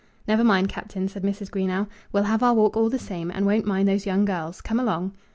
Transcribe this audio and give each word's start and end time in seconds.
"Never 0.27 0.43
mind, 0.43 0.67
Captain," 0.67 1.07
said 1.07 1.21
Mrs. 1.21 1.51
Greenow. 1.51 1.85
"We'll 2.11 2.23
have 2.23 2.41
our 2.41 2.55
walk 2.55 2.75
all 2.75 2.89
the 2.89 2.97
same, 2.97 3.29
and 3.29 3.45
won't 3.45 3.67
mind 3.67 3.87
those 3.87 4.07
young 4.07 4.25
girls. 4.25 4.59
Come 4.59 4.79
along." 4.79 5.13